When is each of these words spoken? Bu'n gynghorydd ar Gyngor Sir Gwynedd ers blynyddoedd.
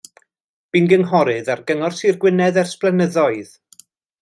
Bu'n 0.77 0.87
gynghorydd 0.93 1.51
ar 1.55 1.61
Gyngor 1.69 1.97
Sir 1.99 2.19
Gwynedd 2.25 2.59
ers 2.65 2.75
blynyddoedd. 2.85 3.57